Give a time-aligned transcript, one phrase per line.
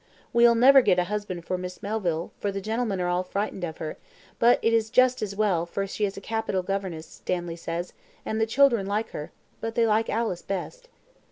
[0.33, 3.77] We'll never get a husband for Miss Melville, for the gentlemen are all frightened of
[3.77, 3.97] her;
[4.39, 7.93] but it is just as well, for she is a capital governess, Stanley says,
[8.25, 10.89] and the children like her but they like Alice best."